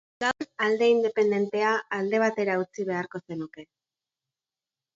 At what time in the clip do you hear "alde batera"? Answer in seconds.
1.99-2.57